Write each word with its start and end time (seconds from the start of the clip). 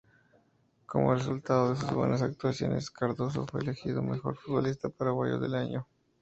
Como 0.87 1.13
resultado 1.13 1.69
de 1.69 1.75
sus 1.79 1.91
buenas 1.91 2.23
actuaciones, 2.23 2.89
Cardozo 2.89 3.45
fue 3.45 3.61
elegido 3.61 4.01
mejor 4.01 4.35
futbolista 4.35 4.89
paraguayo 4.89 5.37
del 5.37 5.53
año. 5.53 5.87